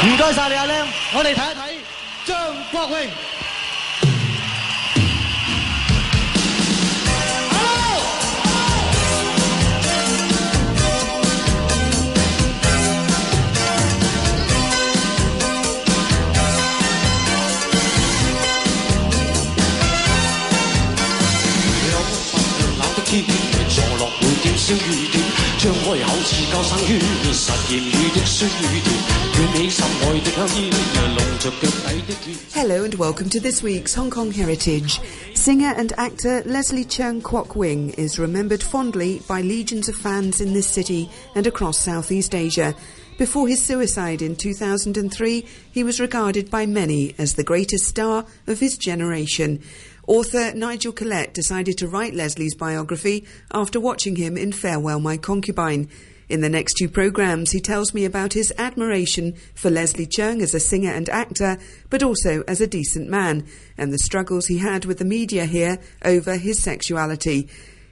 [0.00, 1.78] 唔该晒你阿靓我哋睇一睇
[2.24, 3.28] 张国荣。
[26.17, 26.99] 点，张开口似交生圈，
[27.33, 28.89] 实验雨的书段，
[29.33, 30.73] 卷起心爱的香烟，
[31.13, 32.25] 笼着脚底的血。
[32.53, 34.99] Hello and welcome to this week's Hong Kong Heritage.
[35.35, 40.53] Singer and actor Leslie Cheung Kwok Wing is remembered fondly by legions of fans in
[40.53, 42.73] this city and across Southeast Asia.
[43.19, 48.59] Before his suicide in 2003, he was regarded by many as the greatest star of
[48.59, 49.59] his generation.
[50.08, 55.86] Author Nigel Collett decided to write Leslie's biography after watching him in Farewell My Concubine.
[56.30, 60.54] In the next two programs, he tells me about his admiration for Leslie Cheung as
[60.54, 61.58] a singer and actor,
[61.90, 65.78] but also as a decent man, and the struggles he had with the media here
[66.02, 67.46] over his sexuality.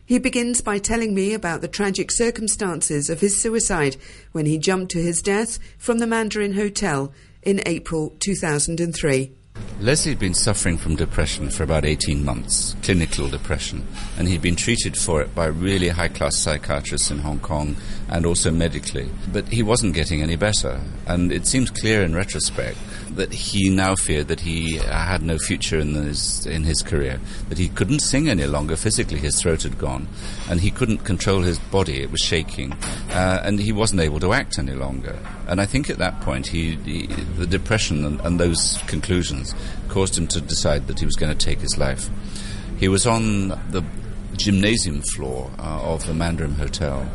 [0.07, 3.99] He begins by telling me about the tragic circumstances of his suicide
[4.33, 7.13] when he jumped to his death from the Mandarin Hotel
[7.43, 9.36] in April 2003.
[9.79, 13.87] Leslie had been suffering from depression for about 18 months, clinical depression,
[14.19, 17.77] and he'd been treated for it by really high class psychiatrists in Hong Kong
[18.09, 19.09] and also medically.
[19.33, 22.79] But he wasn't getting any better, and it seems clear in retrospect
[23.11, 27.19] that he now feared that he had no future in his, in his career,
[27.49, 30.07] that he couldn't sing any longer physically, his throat had gone,
[30.51, 32.73] and he couldn't control his body, it was shaking,
[33.11, 35.19] uh, and he wasn't able to act any longer.
[35.49, 39.55] And I think at that point, he, he the depression and, and those conclusions
[39.89, 42.09] caused him to decide that he was going to take his life.
[42.79, 43.85] He was on the
[44.37, 47.09] gymnasium floor uh, of the Mandarin Hotel,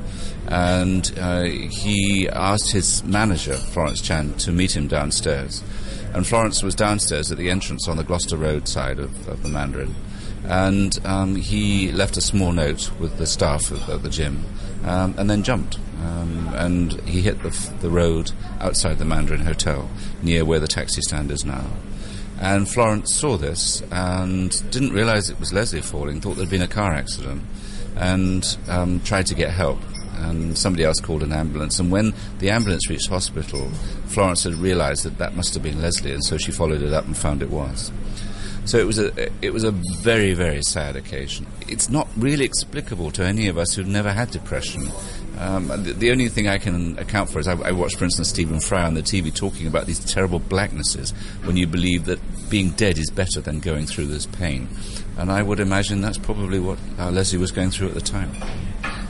[0.47, 5.63] and uh, he asked his manager, Florence Chan, to meet him downstairs.
[6.13, 9.49] And Florence was downstairs at the entrance on the Gloucester Road side of, of the
[9.49, 9.95] Mandarin.
[10.43, 14.43] And um, he left a small note with the staff of, of the gym
[14.83, 15.77] um, and then jumped.
[16.03, 19.89] Um, and he hit the, the road outside the Mandarin Hotel,
[20.21, 21.65] near where the taxi stand is now.
[22.39, 26.67] And Florence saw this and didn't realize it was Leslie falling, thought there'd been a
[26.67, 27.43] car accident,
[27.95, 29.79] and um, tried to get help.
[30.15, 31.79] And somebody else called an ambulance.
[31.79, 33.69] And when the ambulance reached hospital,
[34.05, 37.05] Florence had realized that that must have been Leslie, and so she followed it up
[37.05, 37.91] and found it was.
[38.65, 41.47] So it was a it was a very very sad occasion.
[41.67, 44.89] It's not really explicable to any of us who've never had depression.
[45.39, 48.29] Um, the, the only thing I can account for is I, I watched, for instance,
[48.29, 51.11] Stephen Fry on the TV talking about these terrible blacknesses
[51.43, 54.69] when you believe that being dead is better than going through this pain.
[55.17, 58.29] And I would imagine that's probably what uh, Leslie was going through at the time.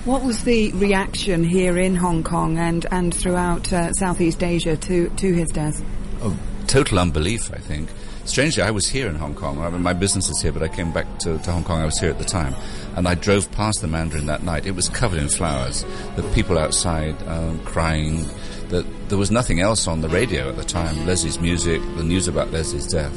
[0.06, 5.10] What was the reaction here in Hong Kong and, and throughout uh, Southeast Asia to,
[5.10, 5.84] to his death?
[6.22, 6.38] Oh,
[6.68, 7.90] total unbelief, I think.
[8.26, 9.60] Strangely, I was here in Hong Kong.
[9.60, 11.82] I mean, my business is here, but I came back to, to Hong Kong.
[11.82, 12.56] I was here at the time.
[12.96, 14.66] And I drove past the Mandarin that night.
[14.66, 15.84] It was covered in flowers.
[16.16, 18.26] The people outside um, crying.
[18.70, 21.06] That there was nothing else on the radio at the time.
[21.06, 23.14] Leslie's music, the news about Leslie's death.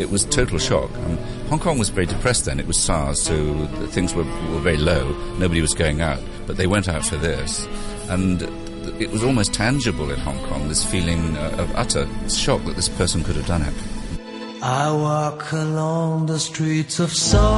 [0.00, 0.90] It was total shock.
[1.48, 2.58] Hong Kong was very depressed then.
[2.58, 5.12] It was SARS, so things were, were very low.
[5.38, 6.20] Nobody was going out.
[6.46, 7.68] But they went out for this.
[8.08, 8.42] And
[9.00, 12.88] it was almost tangible in Hong Kong, this feeling uh, of utter shock that this
[12.88, 13.74] person could have done it.
[14.68, 17.50] I walk along the streets of sorrow,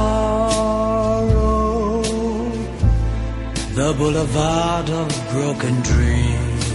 [3.73, 6.65] the boulevard of broken dreams,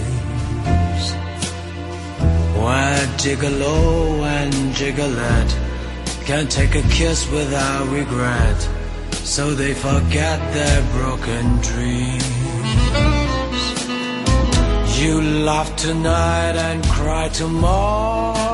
[2.59, 5.55] where gigolo and gigolette
[6.25, 8.59] Can't take a kiss without regret,
[9.13, 12.25] so they forget their broken dreams.
[14.99, 18.44] You laugh tonight and cry tomorrow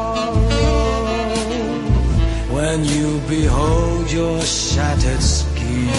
[3.32, 5.90] behold your shattered schemes.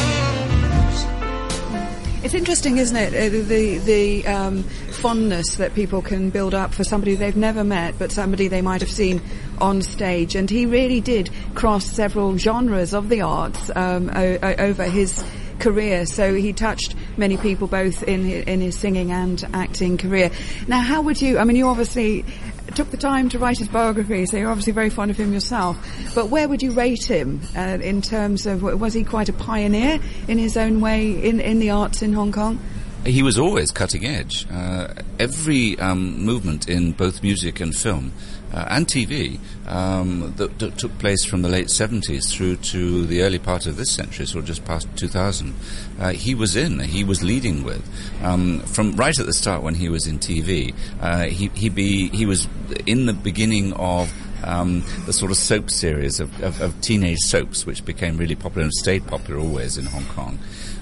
[2.23, 3.15] It's interesting, isn't it?
[3.15, 4.63] uh, The the um,
[5.01, 8.83] fondness that people can build up for somebody they've never met, but somebody they might
[8.83, 9.23] have seen
[9.63, 10.35] on stage.
[10.37, 15.25] And he really did cross several genres of the arts um, o- o- over his
[15.59, 16.05] career.
[16.07, 20.31] So he touched many people both in in his singing and acting career.
[20.69, 21.39] Now, how would you?
[21.39, 22.25] I mean, you obviously
[22.73, 25.79] took the time to write his biography, so you're obviously very fond of him yourself.
[26.15, 30.01] But where would you rate him uh, in terms of was he quite a pioneer
[30.29, 32.59] in his own way in in the arts in Hong Kong?
[33.05, 34.47] He was always cutting edge.
[34.51, 38.13] Uh, every um, movement in both music and film
[38.53, 43.23] uh, and TV um, that, that, took place from the late 70s through to the
[43.23, 45.55] early part of this century, so just past 2000,
[45.99, 47.83] uh, he was in, he was leading with.
[48.23, 52.09] Um, from right at the start when he was in TV, uh, he, he, be,
[52.09, 52.49] he was
[52.87, 54.13] in the beginning of
[54.43, 58.63] um, the sort of soap series of, of, of, teenage soaps, which became really popular
[58.63, 60.39] and stayed popular always in Hong Kong.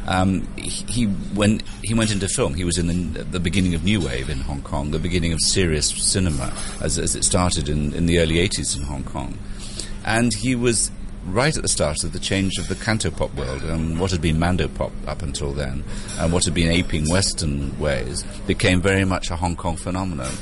[0.07, 4.01] Um, he when he went into film, he was in the, the, beginning of new
[4.01, 8.07] wave in Hong Kong, the beginning of serious cinema as, as it started in, in
[8.07, 9.39] the early 80s in Hong Kong,
[10.05, 10.91] and he was
[11.27, 14.37] right at the start of the change of the cantopop world and what had been
[14.37, 15.85] mandopop up until then
[16.19, 20.33] and what had been aping western ways became very much a hong kong phenomenon.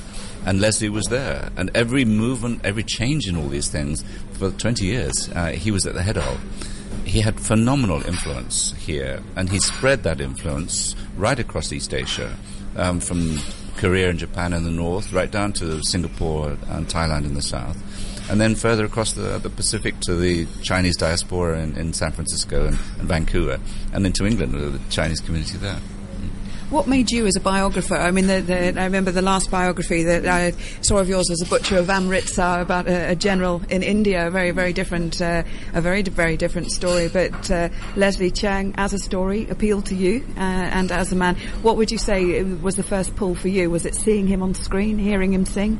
[0.46, 1.50] And leslie was there.
[1.56, 5.86] And every movement every change in all these things for 20 years uh, he was
[5.86, 6.40] at the head of.
[7.04, 12.36] He had phenomenal influence here, and he spread that influence right across East Asia,
[12.76, 13.38] um, from
[13.78, 17.80] Korea and Japan in the north, right down to Singapore and Thailand in the south,
[18.28, 22.66] and then further across the, the Pacific to the Chinese diaspora in, in San Francisco
[22.66, 23.58] and, and Vancouver,
[23.92, 25.78] and then to England, the Chinese community there.
[26.70, 27.94] What made you as a biographer?
[27.94, 30.50] I mean, the, the, I remember the last biography that I
[30.82, 34.26] saw of yours was a butcher of Amritsar about a, a general in India.
[34.26, 37.08] A very, very different, uh, a very, very different story.
[37.08, 41.36] But uh, Leslie Cheung, as a story, appealed to you, uh, and as a man,
[41.62, 43.70] what would you say was the first pull for you?
[43.70, 45.78] Was it seeing him on screen, hearing him sing?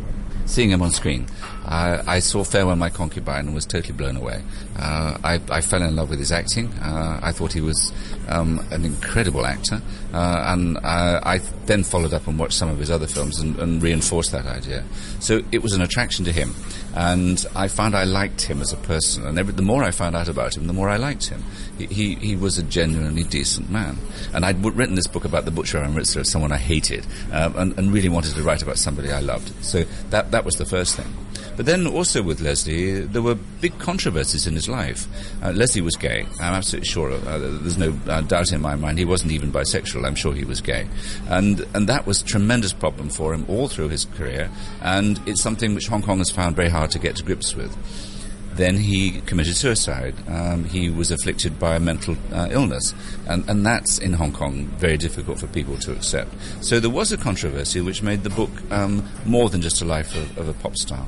[0.49, 1.27] seeing him on screen.
[1.71, 4.43] I saw Farewell My Concubine and was totally blown away.
[4.77, 6.73] Uh, I, I, fell in love with his acting.
[6.75, 7.93] Uh, I thought he was
[8.29, 9.83] um, an incredible actor.
[10.13, 13.59] Uh, and uh, I then followed up and watched some of his other films and,
[13.59, 14.85] and, reinforced that idea.
[15.21, 16.55] So it was an attraction to him.
[16.95, 19.27] And I found I liked him as a person.
[19.27, 21.45] And every, the more I found out about him, the more I liked him.
[21.77, 23.99] He, he, he was a genuinely decent man.
[24.33, 27.79] And I'd written this book about the butcher Amritsar as someone I hated um, and,
[27.79, 29.53] and really wanted to write about somebody I loved.
[29.63, 31.15] So that, that was the first thing.
[31.59, 35.09] But then also with Leslie, there were big controversies in his life.
[35.43, 36.25] Uh, Leslie was gay.
[36.39, 37.11] I'm absolutely sure.
[37.11, 38.97] Uh, there's no uh, doubt in my mind.
[38.97, 40.07] He wasn't even bisexual.
[40.07, 40.87] I'm sure he was gay,
[41.29, 44.53] and and that was a tremendous problem for him all through his career.
[44.83, 47.77] And it's something which Hong Kong has found very hard to get to grips with.
[48.55, 50.15] Then he committed suicide.
[50.29, 52.95] Um, he was afflicted by a mental uh, illness,
[53.29, 56.33] and, and that's in Hong Kong very difficult for people to accept.
[56.61, 60.15] So there was a controversy which made the book um, more than just a life
[60.15, 61.05] of, of a pop star.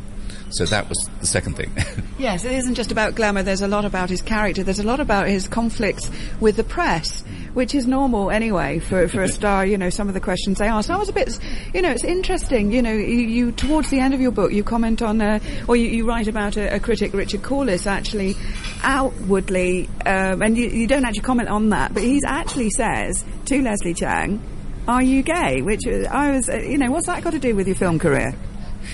[0.50, 1.70] So that was the second thing.
[2.18, 3.42] yes, it isn't just about glamour.
[3.42, 4.64] There's a lot about his character.
[4.64, 6.10] There's a lot about his conflicts
[6.40, 7.22] with the press,
[7.54, 9.64] which is normal anyway for, for a star.
[9.64, 10.90] You know, some of the questions they ask.
[10.90, 11.38] I was a bit,
[11.72, 12.72] you know, it's interesting.
[12.72, 15.38] You know, you, you towards the end of your book, you comment on, uh,
[15.68, 18.34] or you, you, write about a, a, critic, Richard Corliss, actually
[18.82, 23.62] outwardly, um, and you, you don't actually comment on that, but he actually says to
[23.62, 24.40] Leslie Cheung,
[24.88, 27.54] "Are you gay?" Which uh, I was, uh, you know, what's that got to do
[27.54, 28.34] with your film career?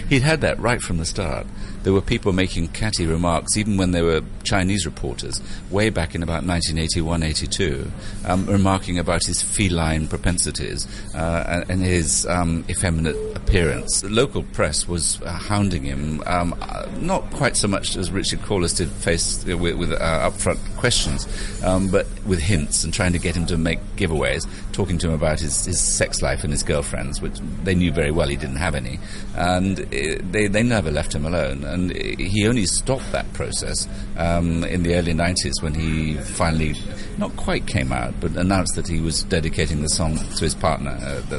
[0.09, 1.47] He'd had that right from the start.
[1.83, 5.41] There were people making catty remarks, even when they were Chinese reporters,
[5.71, 7.93] way back in about 1981 82,
[8.25, 14.01] um, remarking about his feline propensities uh, and, and, his um, effeminate appearance.
[14.01, 18.43] The local press was uh, hounding him, um, uh, not quite so much as Richard
[18.43, 21.27] Corliss did, face uh, with, with uh, upfront questions,
[21.63, 25.15] um, but with hints and trying to get him to make giveaways, talking to him
[25.15, 28.57] about his, his sex life and his girlfriends, which they knew very well he didn't
[28.57, 28.99] have any.
[29.37, 31.65] And they, they never left him alone.
[31.65, 36.75] And he only stopped that process um, in the early 90s when he finally,
[37.19, 40.99] not quite came out, but announced that he was dedicating the song to his partner
[41.01, 41.39] uh, the,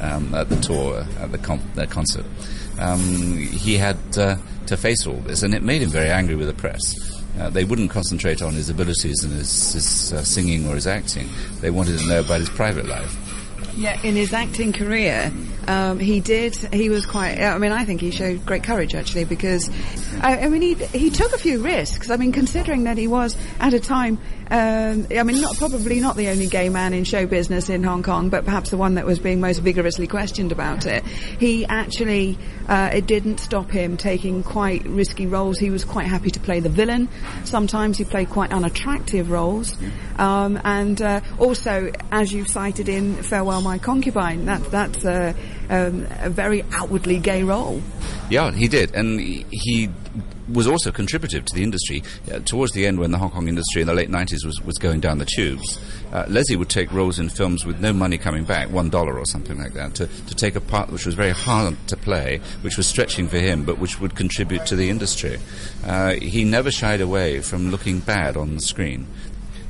[0.00, 2.24] um, at the tour, at the, the concert.
[2.78, 3.00] Um,
[3.36, 6.54] he had uh, to face all this, and it made him very angry with the
[6.54, 6.94] press.
[7.38, 11.28] Uh, they wouldn't concentrate on his abilities and his, his uh, singing or his acting.
[11.60, 13.16] They wanted to know about his private life.
[13.76, 15.32] Yeah, in his acting career,
[15.66, 16.56] um, he did.
[16.56, 17.40] He was quite.
[17.40, 19.70] I mean, I think he showed great courage actually because,
[20.20, 22.10] I, I mean, he he took a few risks.
[22.10, 24.18] I mean, considering that he was at a time.
[24.52, 28.02] Um, I mean, not probably not the only gay man in show business in Hong
[28.02, 31.06] Kong, but perhaps the one that was being most vigorously questioned about it.
[31.06, 32.36] He actually
[32.68, 35.60] uh, it didn't stop him taking quite risky roles.
[35.60, 37.08] He was quite happy to play the villain.
[37.44, 39.76] Sometimes he played quite unattractive roles,
[40.18, 45.04] um, and uh, also, as you cited in Farewell My Concubine, that that's.
[45.04, 45.32] Uh,
[45.70, 47.80] um, a very outwardly gay role.
[48.28, 49.88] Yeah, he did, and he
[50.48, 52.02] was also contributive to the industry.
[52.30, 54.78] Uh, towards the end, when the Hong Kong industry in the late 90s was, was
[54.78, 55.78] going down the tubes,
[56.12, 59.24] uh, Leslie would take roles in films with no money coming back, one dollar or
[59.26, 62.76] something like that, to, to take a part which was very hard to play, which
[62.76, 65.38] was stretching for him, but which would contribute to the industry.
[65.84, 69.06] Uh, he never shied away from looking bad on the screen.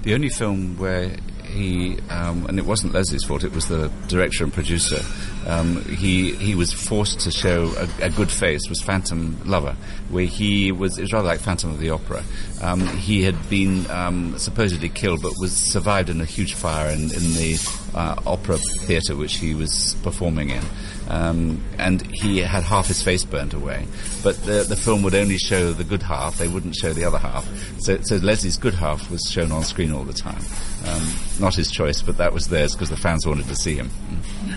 [0.03, 1.15] The only film where
[1.51, 3.45] he um, and it wasn't Leslie's fault.
[3.45, 5.01] It was the director and producer.
[5.47, 8.69] Um, he he was forced to show a, a, good face.
[8.69, 9.77] Was Phantom Lover,
[10.11, 12.23] where he was it was rather like Phantom of the Opera.
[12.63, 17.03] Um, he had been um, supposedly killed, but was survived in a huge fire in,
[17.03, 20.63] in the uh, opera theatre which he was performing in.
[21.09, 23.87] Um, and he had half his face burnt away.
[24.23, 27.19] But the, the film would only show the good half; they wouldn't show the other
[27.19, 27.49] half.
[27.81, 30.43] So, so Leslie's good half was shown on screen all the time.
[30.87, 31.09] Um,
[31.41, 33.91] not his choice, but that was theirs because the fans wanted to see him.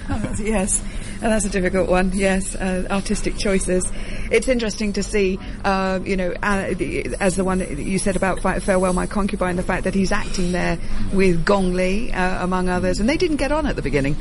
[0.39, 0.83] yes,
[1.21, 2.11] and that's a difficult one.
[2.13, 3.89] Yes, uh, artistic choices.
[4.31, 6.73] It's interesting to see, uh, you know, uh,
[7.19, 10.51] as the one that you said about Farewell My Concubine, the fact that he's acting
[10.51, 10.77] there
[11.13, 14.15] with Gong Li, uh, among others, and they didn't get on at the beginning.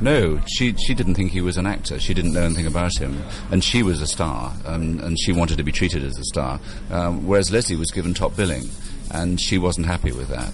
[0.00, 1.98] No, she she didn't think he was an actor.
[2.00, 5.58] She didn't know anything about him, and she was a star, and, and she wanted
[5.58, 6.60] to be treated as a star.
[6.90, 8.64] Um, whereas Leslie was given top billing,
[9.10, 10.52] and she wasn't happy with that.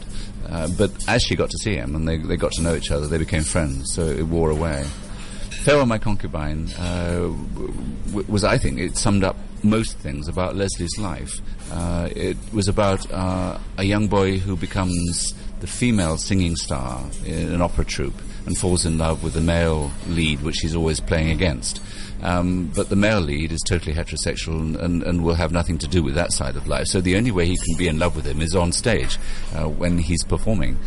[0.51, 2.91] Uh, but as she got to see him and they, they got to know each
[2.91, 3.95] other, they became friends.
[3.95, 4.85] So it wore away.
[5.61, 10.97] Farewell, My Concubine uh, w- was, I think, it summed up most things about Leslie's
[10.99, 11.39] life.
[11.71, 17.53] Uh, it was about uh, a young boy who becomes the female singing star in
[17.53, 21.29] an opera troupe and falls in love with the male lead, which he's always playing
[21.29, 21.83] against.
[22.23, 25.89] Um, but the male lead is totally heterosexual and, and, and, will have nothing to
[25.89, 26.87] do with that side of life.
[26.87, 29.19] So the only way he can be in love with him is on stage
[29.55, 30.79] uh, when he's performing.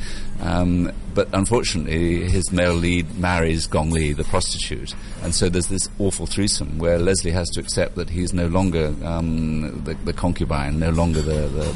[0.44, 5.88] Um, but unfortunately, his male lead marries Gong Li, the prostitute, and so there's this
[6.00, 10.80] awful threesome where Leslie has to accept that he's no longer um, the, the, concubine,
[10.80, 11.76] no longer the,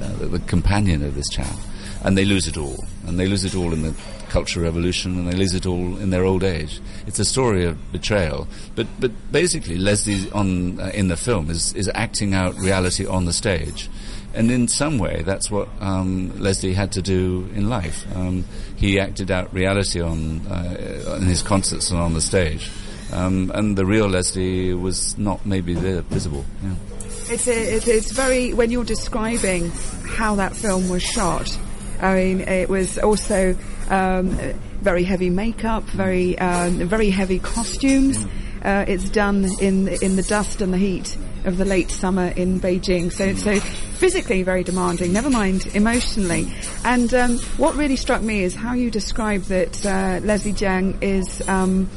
[0.00, 1.54] the, the companion of this chap
[2.02, 2.84] and they lose it all.
[3.06, 3.94] And they lose it all in the
[4.28, 6.80] Cultural Revolution, and they lose it all in their old age.
[7.06, 8.46] It's a story of betrayal.
[8.74, 13.24] But but basically, Leslie on uh, in the film is is acting out reality on
[13.24, 13.90] the stage.
[14.34, 18.06] And in some way, that's what um, Leslie had to do in life.
[18.14, 18.44] Um,
[18.76, 22.70] he acted out reality on uh, in his concerts and on the stage,
[23.12, 26.44] um, and the real Leslie was not maybe there visible.
[26.62, 26.74] Yeah.
[27.32, 29.70] It's, a, it's very when you're describing
[30.04, 31.56] how that film was shot
[32.00, 33.56] I mean, it was also
[33.88, 34.30] um,
[34.80, 38.26] very heavy makeup, very um, very heavy costumes.
[38.62, 42.60] Uh, it's done in in the dust and the heat of the late summer in
[42.60, 43.12] Beijing.
[43.12, 43.60] So so
[44.00, 45.12] physically very demanding.
[45.12, 46.50] Never mind emotionally.
[46.84, 51.46] And um, what really struck me is how you describe that uh, Leslie Jiang is.
[51.48, 51.88] Um,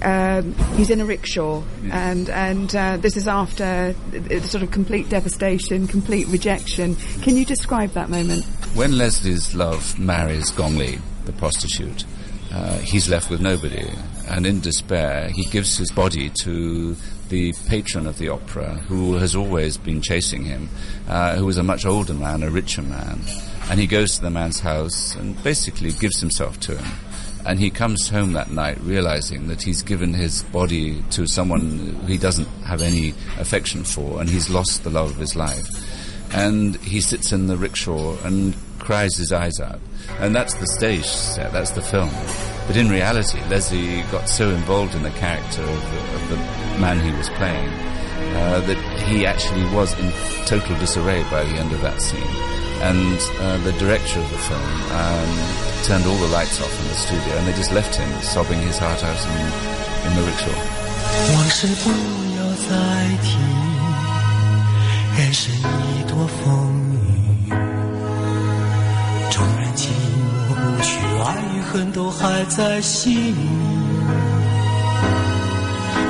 [0.00, 3.96] um, he's in a rickshaw, and and uh, this is after
[4.42, 6.94] sort of complete devastation, complete rejection.
[7.22, 8.44] Can you describe that moment?
[8.76, 12.04] When Leslie's love marries Gong Li, the prostitute,
[12.52, 13.90] uh, he's left with nobody,
[14.28, 16.94] and in despair, he gives his body to
[17.28, 20.68] the patron of the opera, who has always been chasing him,
[21.08, 23.20] uh, who is a much older man, a richer man,
[23.70, 26.90] and he goes to the man's house and basically gives himself to him.
[27.46, 32.18] And he comes home that night realizing that he's given his body to someone he
[32.18, 35.66] doesn't have any affection for, and he's lost the love of his life.
[36.34, 39.80] And he sits in the rickshaw and cries his eyes out.
[40.18, 42.10] And that's the stage set, that's the film.
[42.66, 46.99] But in reality, Leslie got so involved in the character of the, of the man
[46.99, 47.69] he was playing
[48.35, 48.77] uh, that
[49.07, 50.11] he actually was in
[50.45, 52.33] total disarray by the end of that scene.
[52.81, 55.31] And uh, the director of the film um,
[55.83, 58.77] turned all the lights off in the studio and they just left him sobbing his
[58.77, 59.51] heart out in,
[60.07, 60.57] in the rickshaw.
[61.35, 61.89] 往事不
[62.37, 62.71] 要再
[63.21, 63.37] 提，
[65.17, 66.43] 人生一朵风
[71.25, 73.33] 爱与恨都还在心里，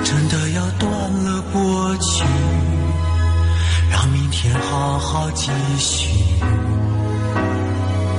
[0.08, 2.24] 真的要断了过去，
[3.90, 6.08] 让明天好好继续。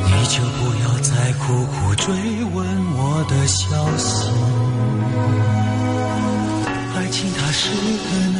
[0.05, 2.13] 你就不要再苦苦追
[2.53, 4.29] 问我的消息。
[6.95, 8.39] 爱情它是个难。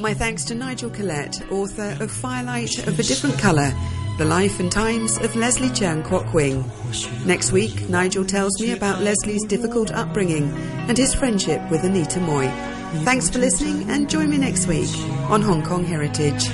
[0.00, 3.72] My thanks to Nigel Collett, author of Firelight of a Different Colour.
[4.18, 6.64] The Life and Times of Leslie Cheung Kwok Wing.
[7.26, 10.52] Next week, Nigel tells me about Leslie's difficult upbringing
[10.88, 12.48] and his friendship with Anita Mui.
[13.03, 14.89] Thanks for listening and join me next week
[15.29, 16.49] on Hong Kong Heritage.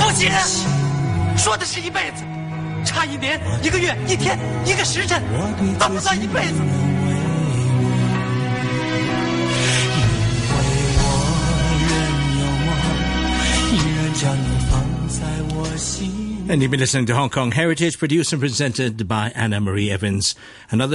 [0.00, 0.30] 父亲，
[1.36, 2.24] 说的是一辈子，
[2.84, 5.22] 差一年、一个月、一天、一个时辰，
[5.78, 6.60] 算不算一辈子？
[16.48, 20.36] And you've been listening to Hong Kong Heritage, produced and presented by Anna Marie Evans.
[20.70, 20.84] Another